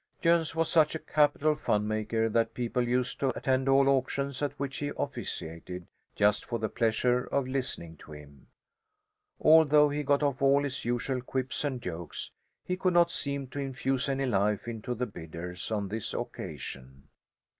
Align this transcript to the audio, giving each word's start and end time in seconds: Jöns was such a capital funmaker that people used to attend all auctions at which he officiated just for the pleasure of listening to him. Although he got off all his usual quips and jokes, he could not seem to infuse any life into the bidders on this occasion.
Jöns 0.23 0.55
was 0.55 0.67
such 0.71 0.95
a 0.95 1.05
capital 1.05 1.55
funmaker 1.55 2.27
that 2.33 2.55
people 2.55 2.87
used 2.87 3.19
to 3.19 3.27
attend 3.37 3.69
all 3.69 3.87
auctions 3.87 4.41
at 4.41 4.59
which 4.59 4.77
he 4.77 4.91
officiated 4.97 5.85
just 6.15 6.43
for 6.43 6.57
the 6.57 6.69
pleasure 6.69 7.25
of 7.25 7.47
listening 7.47 7.97
to 7.97 8.11
him. 8.13 8.47
Although 9.39 9.89
he 9.89 10.01
got 10.01 10.23
off 10.23 10.41
all 10.41 10.63
his 10.63 10.85
usual 10.85 11.21
quips 11.21 11.63
and 11.63 11.79
jokes, 11.83 12.31
he 12.65 12.75
could 12.77 12.95
not 12.95 13.11
seem 13.11 13.45
to 13.49 13.59
infuse 13.59 14.09
any 14.09 14.25
life 14.25 14.67
into 14.67 14.95
the 14.95 15.05
bidders 15.05 15.71
on 15.71 15.87
this 15.89 16.15
occasion. 16.15 17.03